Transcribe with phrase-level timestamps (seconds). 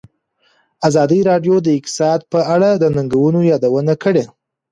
[0.87, 4.25] ازادي راډیو د اقتصاد په اړه د ننګونو یادونه کړې.